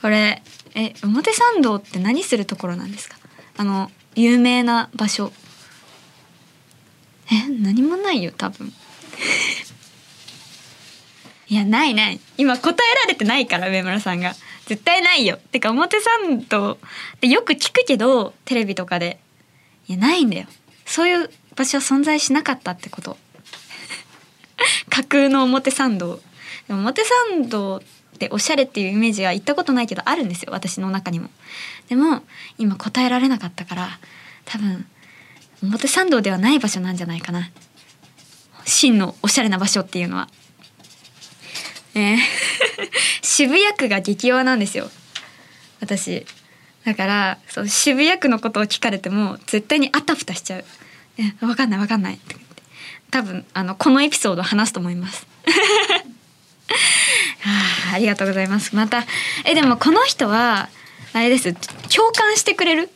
[0.01, 0.43] これ
[0.75, 3.17] え表参道って何するところなんですか？
[3.57, 5.33] あの有名な場所。
[7.31, 8.73] え何もないよ多分。
[11.53, 12.19] いやないない。
[12.39, 14.33] 今答えられてないから上村さんが。
[14.65, 15.37] 絶対ないよ。
[15.37, 16.79] てか表参道
[17.17, 19.21] ってよく聞くけどテレビとかで。
[19.87, 20.47] いやないんだよ。
[20.87, 23.19] そういう場所は存在しなかったってこと。
[24.89, 26.23] 架空の表参道。
[26.69, 27.83] でも表参道
[28.15, 31.29] っておしゃれっていうイメージは行ったことないけどあるんですよ私の中にも。
[31.91, 32.23] でも
[32.57, 34.01] 今答えられなかったから
[34.47, 34.87] 多分
[35.63, 37.51] 表参道ではない場所なんじゃないかな。
[38.65, 40.31] 真のおしゃれな場所っていうのは。
[41.95, 42.19] えー
[43.23, 44.91] 渋谷区が激弱なんですよ。
[45.81, 46.27] 私。
[46.85, 50.65] だからそう渋谷区のことを聞かれても絶対にあたふたしちゃう
[51.17, 52.63] 「え分かんない分かんない」って言って
[53.11, 55.27] 多分あのこのエピソード話すと思います。
[57.45, 58.75] あ、ありがとうございます。
[58.75, 59.05] また
[59.45, 60.69] えでもこの人は
[61.13, 61.53] あれです。
[61.95, 62.91] 共感してくれる？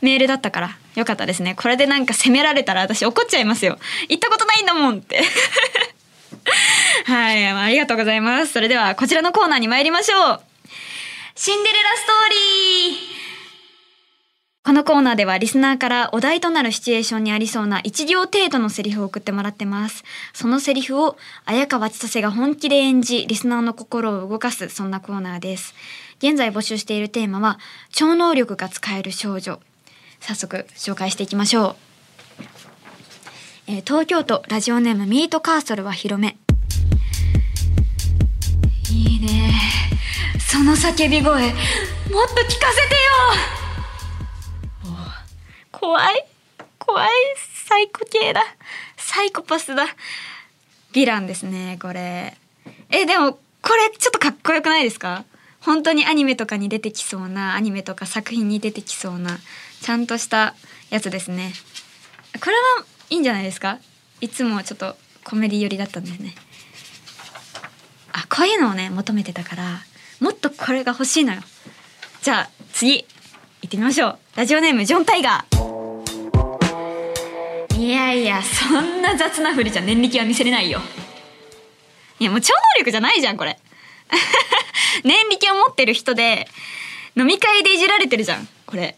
[0.00, 0.76] メールだったから。
[0.96, 1.54] よかったですね。
[1.54, 3.78] これでなんか責められたら私怒っちゃいますよ。
[4.08, 5.22] 行ったことないんだもんって。
[7.06, 10.40] はい、ありがとうございますそれではこちらのコーナーに参りましょう
[11.34, 13.20] シンデレラストーリー
[14.62, 20.04] このコーナーではリスナーからお題となるシチュエーションにありそうな一行程度のセリフを送ってもらってます。
[20.34, 25.74] そのセリフを綾川千歳が本気で演じ、リスナーの心を動かす、そんなコーナーです。
[26.18, 27.58] 現在募集しているテーマは、
[27.90, 29.58] 超能力が使える少女。
[30.20, 31.76] 早速紹介していきましょう。
[33.66, 36.36] えー東京都ラジオネームミートカーソルは広め。
[38.90, 39.52] いいね。
[40.38, 41.54] その叫び声、もっと聞か
[42.10, 42.94] せて
[44.88, 44.98] よ。
[45.70, 46.26] 怖い。
[46.78, 47.10] 怖い。
[47.66, 48.42] サイコ系だ。
[48.96, 49.84] サイコパスだ。
[50.92, 52.36] ヴィランですねこれ。
[52.90, 55.24] えでもこれちょっとかっこよくないですか？
[55.60, 59.38] 本当にアニメとかに出てきそうなアニメとか作品に出てきそうな
[59.80, 60.54] ちゃんとした
[60.90, 61.52] やつですね。
[62.40, 63.78] これはいいんじゃないですか？
[64.20, 66.34] いつもちょっとコメディ寄りだったんですね。
[68.12, 69.78] あこういうのをね求めてたから
[70.20, 71.40] もっとこれが欲しいのよ。
[72.22, 72.98] じゃあ次
[73.62, 74.18] 行ってみましょう。
[74.36, 75.60] ラジオネームジョン・タイガー。
[77.78, 80.80] いやいやそんな雑なふりじゃ念力は見せれないよ。
[82.18, 83.58] いやもう超能力じゃないじゃんこれ。
[85.04, 86.46] 念力を持ってる人で
[87.16, 88.96] 飲み会でいじられてるじゃんこれ。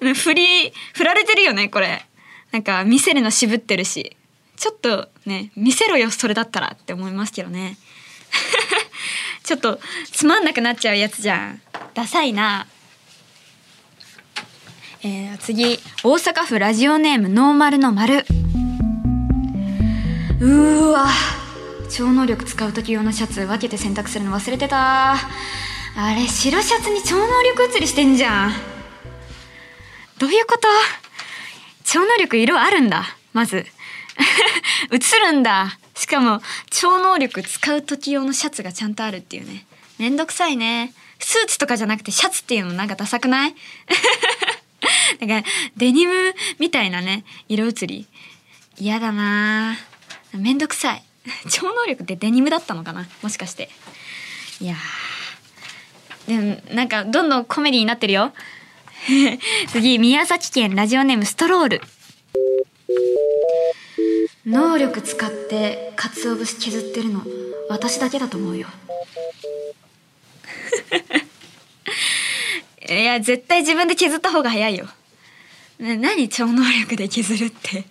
[0.14, 2.04] 振り振られてるよねこれ。
[2.52, 4.17] なんか見せるの渋ってるし。
[4.58, 7.76] ちょっとね見せろよそれだったらって思いますけどね。
[9.44, 9.80] ちょっと
[10.12, 11.62] つまんなくなっちゃうやつじゃん。
[11.94, 12.66] ダサいな。
[15.02, 18.26] えー、次大阪府ラジオネームノーマルの丸。
[20.40, 21.08] うわ。
[21.90, 25.12] 超能力使う時用のシャツ分けて洗濯するの忘れてた。
[25.12, 28.52] あれ白シャツに超能力写りしてんじゃん。
[30.18, 30.68] どういうこと？
[31.84, 33.66] 超能力色あるんだまず。
[34.92, 35.78] 映るんだ。
[35.94, 39.66] しかも超能力使う時用のシャツがちゃんとあるっていうね。
[39.98, 40.92] めんどくさいね。
[41.18, 43.54] スーツとかじゃなくてシャツっていうのなんかダサくない？
[45.20, 45.42] だから
[45.76, 46.12] デニム
[46.58, 48.06] みたいなね色移り。
[48.78, 49.76] 嫌だな。
[50.32, 51.02] めんどくさい。
[51.50, 53.08] 超能力ってデニムだったのかな？
[53.22, 53.70] もしかして。
[54.60, 54.76] いや
[56.26, 58.32] でもなんかどんどんコメディになってるよ。
[59.72, 61.82] 次宮崎県ラジオネームストロール。
[64.48, 67.20] 能力使って鰹節削ってるの
[67.68, 68.66] 私だけだと思うよ。
[72.88, 74.88] いや絶対自分で削った方が早いよ。
[75.78, 77.84] 何超能力で削るって。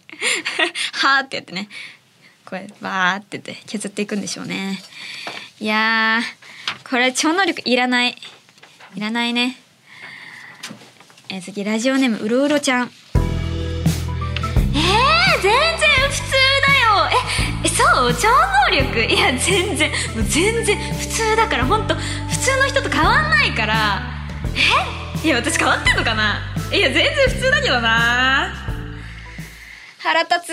[0.94, 1.70] はあってやってね。
[2.44, 4.82] これバーってって削っていくんでしょうね。
[5.60, 6.22] いや
[6.90, 8.18] これ超能力いらない。
[8.96, 9.58] いらないね。
[11.30, 12.92] え次ラジオネームうろうろちゃん。
[14.74, 15.87] えー、全然
[17.78, 18.28] そう超
[18.72, 19.06] 能力。
[19.06, 22.02] いや全然もう全然普通だから本当普
[22.40, 24.02] 通の人と変わんないから。
[25.24, 25.28] え？
[25.28, 26.40] いや私変わってんのかな？
[26.72, 28.54] いや全然普通だけどな。
[30.00, 30.48] 腹立つ。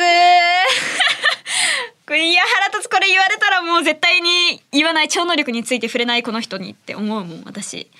[2.06, 2.90] こ れいや腹立つ。
[2.90, 7.90] これ言われたらもう絶対に言わない超能力について触れないこの人にって思うもん私。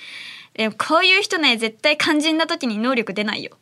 [0.55, 3.57] でもこういう人ね絶対肝心な時に能力出ないよ。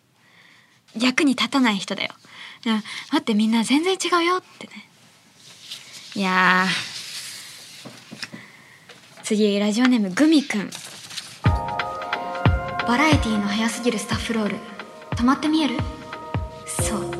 [0.99, 2.11] 役に立たない人だよ。
[2.65, 2.83] 待
[3.19, 4.89] ってみんな全然違うよってね。
[6.15, 6.67] いや
[9.23, 10.71] 次ラジオネームグミくん
[12.87, 14.57] バラエティーの早すぎるスタッフロール
[15.17, 15.77] 止まって見える？
[16.67, 17.15] そう。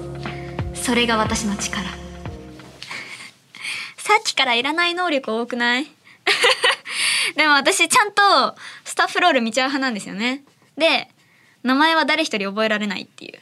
[0.75, 1.85] それが私の力。
[3.97, 5.87] さっきからいらない能力多くない？
[7.37, 10.43] でも私ちゃんとスタッフロール見ちゃう派なんですよね。
[10.77, 11.09] で
[11.63, 13.39] 名前は誰一人覚えられないっていう。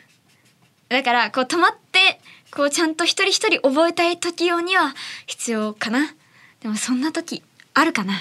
[0.90, 2.19] だからこう止まって
[2.52, 4.94] こうちゃんと一人一人覚えたい時用には
[5.26, 6.14] 必要かな。
[6.60, 7.42] でもそんな時
[7.74, 8.14] あるかな。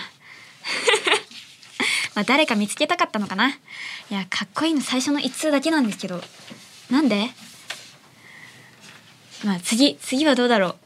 [2.15, 3.49] まあ誰か見つけたかったのかな。
[3.49, 3.53] い
[4.09, 6.23] やかっこいいの最初の一通だけなんですけど。
[6.89, 7.29] なんで？
[9.43, 10.77] まあ次次はどうだろう。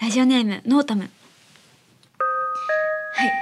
[0.00, 1.10] ラジオネームノータム。
[3.14, 3.28] はい。
[3.28, 3.36] はい。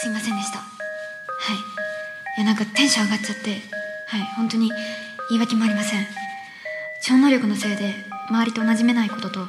[0.00, 0.58] すいませんでした。
[0.58, 0.64] は
[1.52, 1.56] い。
[2.36, 3.60] いやなんかテンション上がっちゃって。
[4.08, 4.20] はい。
[4.36, 4.70] 本当に
[5.30, 6.06] 言い訳もありません。
[7.06, 7.94] 超能力のせいで
[8.30, 9.46] 周りと馴染めないことと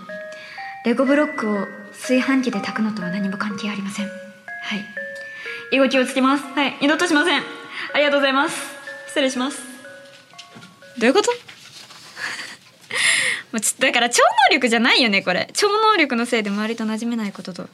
[0.83, 4.07] レゴブロックを炊飯器で炊くのとは何も関係ありません。
[4.07, 4.11] は
[4.75, 4.85] い。
[5.71, 6.43] 居心地をつけます。
[6.43, 6.77] はい。
[6.81, 7.41] 二度としません。
[7.93, 8.55] ありがとうございます。
[9.07, 9.57] 失礼します。
[10.99, 11.31] どういうこと？
[11.31, 11.37] も
[13.53, 15.49] うちだから超能力じゃないよねこれ。
[15.53, 17.69] 超能力のせいで周りと馴染めないことと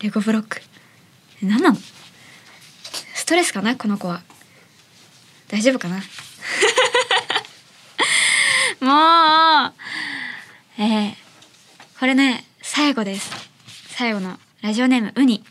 [0.00, 0.62] レゴブロック。
[1.42, 1.76] 何なの？
[3.14, 4.22] ストレスかなこの子は。
[5.48, 6.00] 大丈夫かな？
[8.80, 9.72] もう。
[10.78, 11.14] えー、
[11.98, 13.30] これね最後です。
[13.88, 15.42] 最後のラジオネームウニ。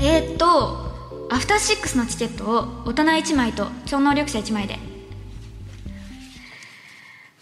[0.00, 4.78] えー、っとアフターシックスのチケットを大人1枚と超能力者1枚で。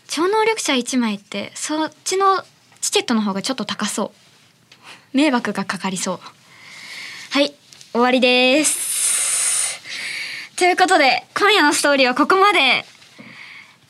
[0.09, 2.43] 超能力者1枚ってそっちの
[2.81, 4.13] チケットの方がちょっと高そ
[5.13, 5.17] う。
[5.17, 6.21] 迷惑がかかりそう。
[7.31, 7.55] はい
[7.93, 9.81] 終わりです。
[10.57, 12.96] ということで今夜のストーリーはここまで。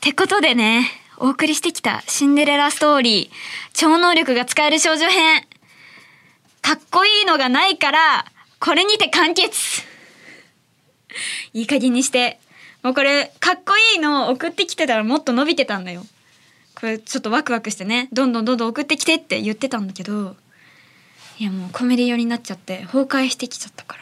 [0.07, 3.29] てことでねお送りしてきたシンデレラストーリー
[3.73, 5.41] 超能力が使える少女編。
[6.61, 8.25] かっこいいのがないから
[8.61, 9.83] これにて完結。
[11.53, 12.39] いい加減にして。
[12.83, 16.05] もうこれかっこいいのを送ってきてたらもっと伸びてたんだよ。
[16.75, 20.37] これちょっとワクワクしてねどんどんどんどん送ってきてって言ってたんだけど。
[21.37, 23.97] いやもうコメディ寄りになっちゃって崩壊してきちゃったか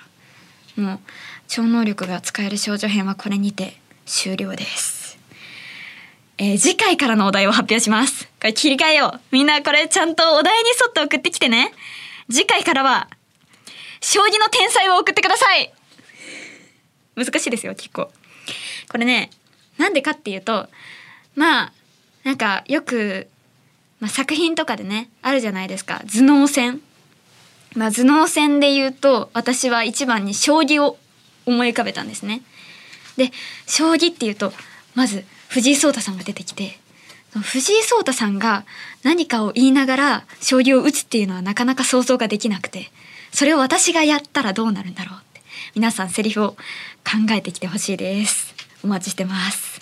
[0.78, 0.84] ら。
[0.84, 1.00] もう
[1.48, 4.95] 超能力が使える少女編はこれにて終了です。
[6.38, 8.26] えー、次回からのお題を発表します。
[8.26, 9.20] これ切り替えよう。
[9.32, 11.72] みんなこれちゃんとお題に沿って送ってきてね。
[12.30, 13.08] 次回からは
[14.02, 15.74] 将棋の天才を送ってください。
[17.16, 18.12] 難しいですよ結構。
[18.90, 19.30] これね
[19.78, 20.68] なんでかっていうと
[21.36, 21.74] まあ
[22.24, 23.28] なんかよく、
[24.02, 26.02] まあ、作品とかでねあるじゃないですか。
[26.06, 26.82] 頭脳戦。
[27.76, 30.98] まあ頭脳戦で言うと私は一番に将棋を
[31.46, 32.42] 思い浮かべたんですね。
[33.16, 33.32] で
[33.68, 34.52] 将棋っていうと
[34.96, 35.24] まず
[35.56, 36.78] 藤井聡太さんが出てきて
[37.32, 38.66] 藤井聡太さんが
[39.04, 42.92] 何かを言いながら将棋を打つっていうのはなかなか想像ができなくて
[43.32, 45.40] それを私がやったらどうなるんだろうって
[45.74, 46.58] 皆さんセリフを考
[47.32, 48.54] えてきてほしいです。
[48.84, 49.80] お待ちしてます。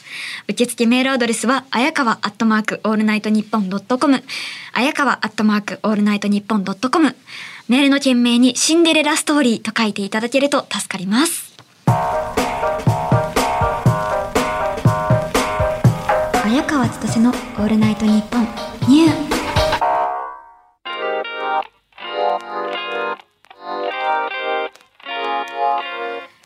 [0.48, 4.24] 受付メールアドレスはあやかわアットマークオールナイトニッポンドットコム
[4.74, 7.16] あやかわアットマークオールナイトニッポンドットコム。
[7.68, 12.43] メールの件名にシンデレラストーリーと書いていただけると助かります。
[16.74, 18.48] 川千歳のオールナイトニッポン。
[18.90, 19.14] ニュー。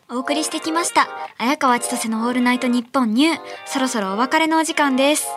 [0.09, 1.07] お送りしてきました。
[1.37, 3.37] 綾川千歳のオールナイトニッポンニュー。
[3.67, 5.29] そろそろお別れのお時間です。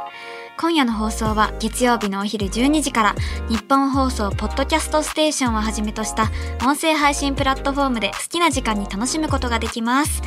[0.58, 3.14] 今夜の放送は月曜日のお昼12時から
[3.48, 6.32] 日本放送ポッドキャストステーションをはじめとした
[6.66, 10.20] 音声配信プラットフォームで好きな時間に楽しむことができます。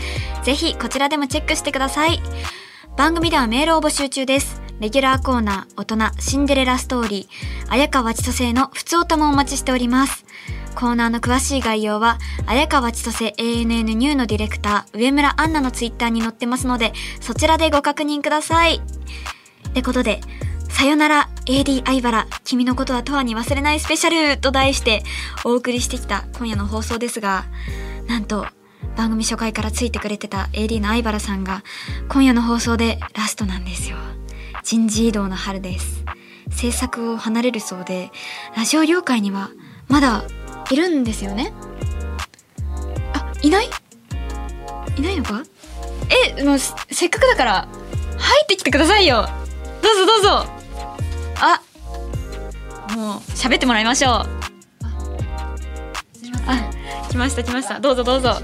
[0.44, 2.22] ぜひこちらでもチェックしてください。
[2.96, 10.26] 番組ではメールを募集中ですレギュラーコーナー大人シンデレラストーリー綾川千歳の普通おたもお待ちしております
[10.76, 18.78] コーナーの詳しい概要は、綾川千歳 ANN ニューのディレクター、上村アンナのツイッターに載ってますので、そちらでご確認ください。
[18.78, 20.20] ってことで、
[20.70, 25.04] さよなら AD 相原、君のことは永遠に忘れないスペシャルと題して
[25.46, 27.46] お送りしてきた今夜の放送ですが、
[28.08, 28.48] なんと、
[28.96, 31.64] 番組初回からついてくれてた AD の相原さんが、
[32.10, 33.98] 今夜の放送でラストなんですよ。
[34.64, 36.04] 人事異動の春です。
[36.52, 38.12] 制作を離れるそうで、
[38.56, 39.50] ラジオ業界には
[39.88, 40.24] まだ
[40.70, 41.52] いるんですよね？
[43.14, 43.70] あ、いない？
[44.98, 45.44] いないのか？
[46.38, 47.68] え、もうせせっかくだから
[48.18, 49.28] 入ってきてくださいよ
[49.82, 50.46] どうぞどうぞ
[51.42, 51.62] あ、
[52.96, 54.12] もう喋ってもらいましょう。
[56.46, 56.70] あ、
[57.10, 57.80] 来ました来ました。
[57.80, 58.36] どうぞどうぞ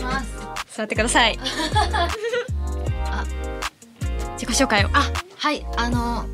[0.79, 1.37] 座ってください。
[3.11, 3.25] あ。
[4.37, 4.89] 自己紹介を。
[4.93, 5.11] あ。
[5.37, 6.25] はいあの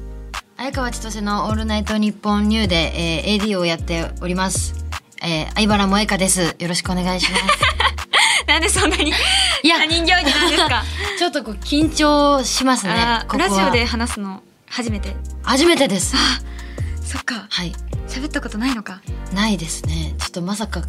[0.57, 2.93] 綾川千歳の「オールナイトニッポンニューで」
[3.25, 4.73] えー AD をやっております、
[5.21, 6.55] えー、相原萌香です。
[6.59, 7.43] よろしくお願いします。
[8.47, 9.11] なんでそんなに
[9.63, 9.77] いや。
[9.79, 10.83] 他人行儀なんですか？
[11.17, 15.15] ちょっとこう緊張しますねラジオで話すの初めて？
[15.41, 16.15] 初めてです。
[17.03, 17.47] そっか。
[17.49, 17.73] はい。
[18.07, 19.01] 喋ったことないのか？
[19.33, 20.13] ないですね。
[20.19, 20.83] ちょっとまさか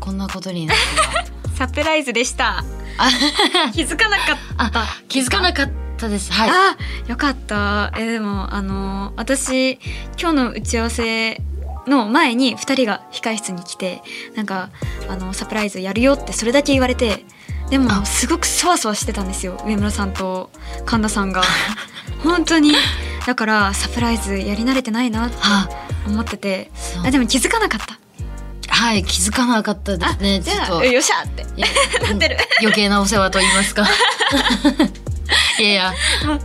[0.00, 0.80] こんなことになる
[1.26, 2.44] とサプライズでした。
[2.54, 2.64] は
[2.96, 4.86] あ気づかなかった。
[5.08, 6.32] 気づかなかったです。
[6.32, 6.50] はい。
[6.50, 7.92] あよかった。
[7.98, 9.72] えでもあの私
[10.18, 11.42] 今日の打ち合わせ
[11.86, 14.00] の前に2人が控室に来て
[14.34, 14.70] なんか
[15.06, 17.26] あのサプライズやるよってそれだけ言われて
[17.68, 18.06] でもあ。
[18.06, 19.62] すごくそわそわしてたんですよ。
[19.66, 20.48] 上村さんと
[20.86, 21.42] 神田さんが。
[22.24, 22.74] 本当に。
[23.26, 25.68] だからサプライズやり慣れてないなっては
[26.06, 26.70] 思ってて。
[27.04, 28.00] あでも気づかなかった
[28.80, 30.78] はい気づかなかったですねじゃちょっと。
[30.78, 31.44] あよっしゃって。
[32.02, 32.38] なってる。
[32.60, 33.86] 余計なお世話と言いますか。
[35.60, 35.94] いやいや。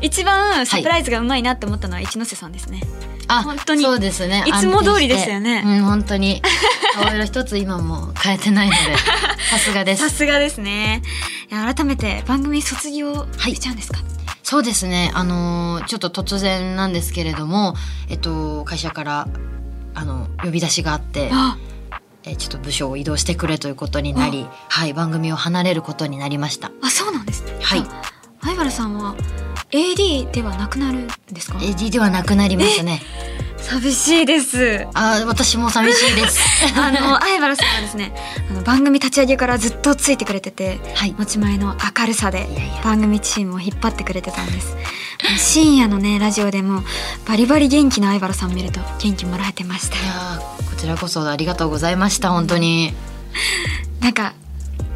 [0.01, 2.81] 一番サプライズがうまいなって思ったのは一ノ瀬さんですね、
[3.29, 3.83] あ本当に。
[3.83, 4.43] そうですね。
[4.45, 5.63] いつも通りでしたよね。
[5.65, 6.41] うん本当に。
[6.93, 8.79] 顔色一つ今も変えてないので。
[9.49, 10.09] さすがです。
[10.09, 11.01] さすがですね。
[11.49, 13.99] 改めて番組卒業しちゃうんですか、
[14.43, 15.09] そうですね。
[15.13, 17.75] あのーちょっと突然なんですけれども
[18.09, 19.27] えっと会社から
[19.93, 21.29] あの呼び出しがあって。
[21.31, 21.55] あ
[22.27, 26.71] えちょっと部署を移動してくれということになりはい番組を離れることになりました。
[26.81, 27.51] あそうなんですね。
[27.61, 27.79] はい。
[27.79, 28.01] あ
[28.41, 29.15] 相原さんは
[29.71, 33.01] AD ではなくなるんですか？AD ではなくなりましたね
[33.57, 34.87] 寂しいです。
[34.93, 36.39] あ私も寂しいです。
[36.79, 38.13] あの相原さんはですね
[38.51, 41.15] あの番組立ち上げからずっとついてくれててはい。
[41.17, 42.81] 持ち前の明るさでいやいや。
[42.83, 44.73] 番組チームを引っ張ってくれてたんです。
[44.73, 44.85] もう
[45.37, 46.81] 深夜のねラジオでも
[47.27, 49.97] バリバリ元気な相原さん見ると元気もらえてました。
[49.97, 52.93] いやーこちらこそありがとうございました本当に。
[54.01, 54.33] なんか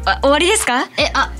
[0.04, 0.84] あ終わりですか？
[0.98, 1.32] えあ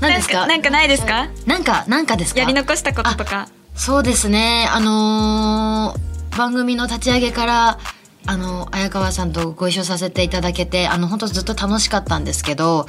[0.00, 0.46] 何ですか？
[0.46, 1.28] なんかなんかないですか？
[1.46, 2.40] なんかなんかですか？
[2.40, 3.48] やり残したこととか。
[3.74, 4.66] そうですね。
[4.70, 7.78] あのー番組の立ち上げから
[8.26, 12.86] あの綾川さんとご一緒させていただけてあの本当ずっと楽しかったんですけど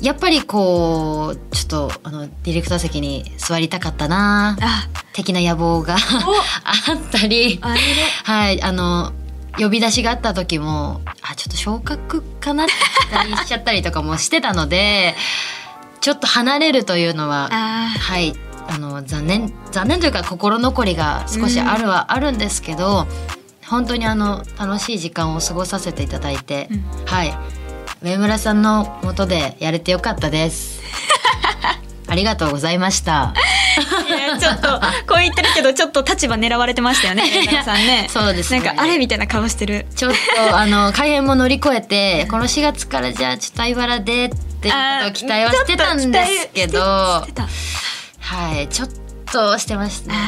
[0.00, 4.88] やっぱりこうちょっとあのディレクター席に座りたかったなあ。
[5.12, 5.96] 的な野望が
[6.62, 7.60] あったり
[8.22, 9.12] はいあの
[9.58, 12.72] 呼び出しがあった時もあちょっと昇格かなって
[13.26, 15.16] 期待しちゃったりとかもしてたので
[16.00, 18.34] ちょっと離れるというのはあはい
[18.68, 23.08] あの残念残念というか心残りが少しあるはあるんですけど、
[23.66, 26.84] 本当にあの楽しい時間を過ごさせていただいて、うん。
[27.06, 27.34] はい
[28.02, 30.80] 上村さんの元でやれてよかったです。
[32.06, 33.34] ありがとうございました。
[34.40, 34.68] ちょっと
[35.06, 37.24] こう言ってるけどちょっと立場狙われてましたよね
[37.64, 38.08] さんね。
[38.08, 38.60] そうですね。
[38.60, 39.86] なんかあれみたいな顔してる。
[39.96, 47.26] ちょっとあの改編も乗り越えてこの4月からじゃあちょっと相原でっていうことを期待はしてたんですけどは
[48.60, 48.88] いちょっ
[49.30, 50.12] としてました。
[50.12, 50.18] ね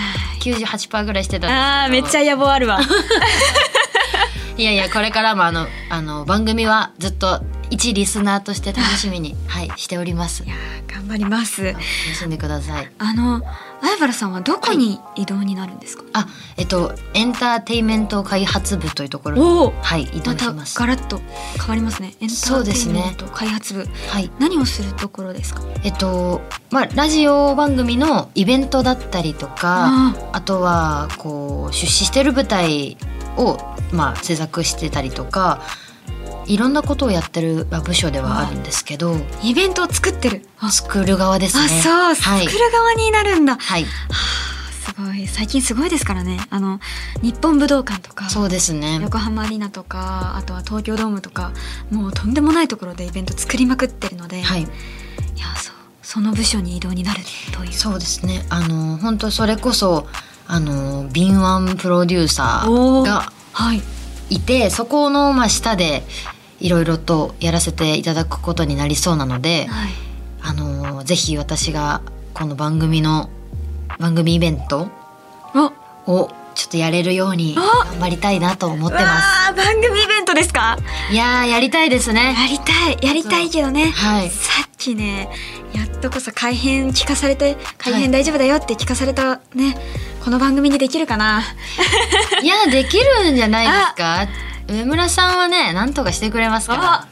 [0.41, 2.81] 98%ぐらいしてたんですあーめっちゃ野望あるわ。
[4.57, 9.71] いやいやこれからもあのあの番組はずっと一リスナーとして楽しみに はい。
[9.77, 10.43] しております。
[10.45, 11.63] いやー頑張ります。
[11.73, 12.91] 楽しんでください。
[12.99, 13.43] あの
[13.81, 16.27] 相原さんはどこに移動になるんですか、あ
[16.59, 19.37] えっとエンターテインメント開発部というところ。
[19.71, 20.79] にはい移動します。
[20.79, 21.21] ガラッと
[21.59, 22.15] 変わりますね。
[22.21, 24.31] エンターテインメント開発部、はい。
[24.39, 25.63] 何をするところですか？
[25.83, 29.55] えっとまあラジオ番組のイベントだったりとか
[29.89, 32.97] ああとはこう出資してる舞台
[33.37, 33.57] を
[33.93, 35.63] まあ制作してたりとか
[36.47, 41.65] いろんなことをやってる部署ではあるんですけどイベントを作ってるあ作る側ですね。
[41.65, 43.57] あそう、はい作る側になるんだ。
[43.57, 43.85] はい。
[43.85, 45.27] すごい。
[45.27, 46.41] 最近すごいですからね。
[46.51, 46.81] あの
[47.23, 48.99] 日本武道館とかそうですね。
[49.03, 51.53] 横浜アリーナとかあとは東京ドームとか
[51.91, 54.63] もうとんでもないところでイベント作りまくってるので、はい。
[54.63, 54.69] いや
[55.57, 57.21] そうその部署に移動になる
[57.53, 57.73] という。
[57.73, 58.45] そうですね。
[58.49, 60.07] あの本当それこそ
[60.47, 63.83] あの敏腕プロデューサーがはい
[64.31, 66.03] いてそこのまあ下で
[66.61, 69.91] いろいろとやらせていただくことになりそうなので、はい。
[70.43, 72.01] あのぜひ私が
[72.33, 73.29] この番組の
[73.99, 74.89] 番組イベント
[75.55, 75.73] お。
[76.13, 79.09] をちょっとやれるようにあ頑張りたいなと思ってまわ
[79.51, 80.77] あ番組イベントですか？
[81.09, 82.35] すいやーやりたいですね。
[82.35, 82.99] やりたい。
[83.07, 84.31] やりたいけどね、はい。
[84.31, 85.29] さっきね
[85.73, 89.77] やっとこそ改編聞かされて改編大丈夫だよって聞かされたね、
[90.25, 91.43] この番組にできるかな？
[92.43, 94.29] いやできるんじゃないですか？
[94.69, 96.93] 上村さんはねなんとかしてくれますから。
[96.95, 97.09] あ。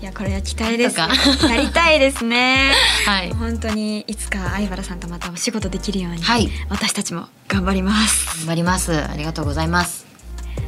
[0.00, 0.98] いやこれは期待です。
[0.98, 2.72] よなんとやりたいですね。
[3.04, 3.32] はい。
[3.32, 6.48] 本当にいつか相原さんとまたお仕事できるように、はい。
[6.68, 8.26] 私たちも頑張ります。
[8.38, 8.92] 頑張ります。
[8.96, 10.06] ありがとうございます。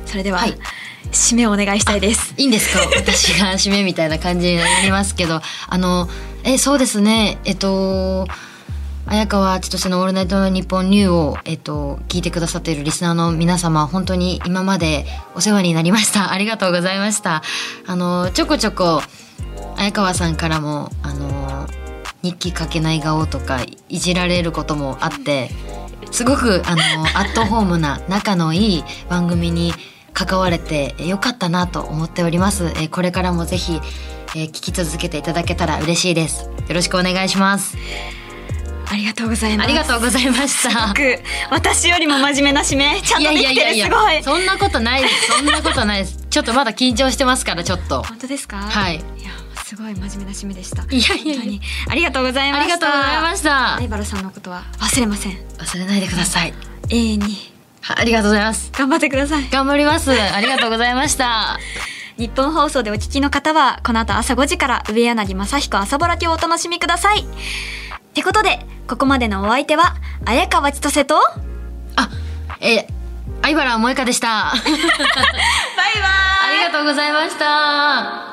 [0.06, 0.58] それでは、はい。
[1.12, 2.34] 締めをお願いしたいです。
[2.36, 2.80] いいんですか？
[2.96, 5.40] 私が締めみたいな感じになりますけど。
[5.68, 6.08] あの
[6.42, 7.38] えそうですね。
[7.44, 8.26] えっと
[9.10, 15.04] 綾川千歳の「オールナイトニッポンニューを」えっと、聞いてくださっているリスナーの皆様本当に今まで
[15.34, 17.42] お世話になりました ありがとうございました
[17.88, 19.02] あのちょこちょこ
[19.76, 21.66] 綾川さんからもあの
[22.22, 25.50] 日記書けない顔とかいじられることもあって
[26.12, 26.82] すごくあの
[27.14, 29.74] アットホームな仲のいい番組に
[30.12, 32.72] 関われてよかったなと思っております。
[32.76, 33.80] えこれからもぜひ、
[34.34, 36.44] え聞き続けていただけたら嬉しいです。
[36.44, 37.76] よろしくお願いします。
[38.92, 40.88] ありがとうございますありがとうございました。
[40.88, 41.00] 僕
[41.50, 45.32] 私よりも真面目な締めちゃんとできていやいやいやるすごいそんなことないです。
[45.36, 46.18] そんなことないです。
[46.28, 48.02] ちょっとまだ緊張してますからちょっと。
[48.02, 48.56] 本当ですか？
[48.58, 49.04] はいいや
[49.64, 53.88] すごい真面目な締めでしたいやいや本当にありがとうございまあしたりがとうございました相。
[53.88, 56.52] 原さんのことは忘れません忘れないでください。
[56.88, 58.72] 永遠にはありがとうございます。
[58.72, 60.10] 頑張ってください頑張ります。
[60.10, 61.58] ありがとうございました。
[62.18, 67.24] 日本放送でお聞きの方はこの後朝5時から上柳正彦朝ぼらきをお楽しみください
[68.10, 68.58] ってことで
[68.88, 69.94] ここまでのお相手は
[70.24, 71.16] 綾川千歳と
[71.96, 72.10] あ、
[72.60, 72.86] えー、
[73.42, 74.48] 相原萌香でした。
[74.48, 76.30] あバイバイ
[76.60, 78.30] りがとうございました。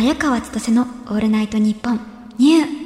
[0.00, 2.00] 綾川千歳のオールナイトニッポン
[2.38, 2.79] ニュー。